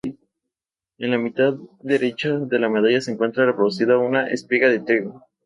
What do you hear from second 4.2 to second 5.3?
espiga de trigo.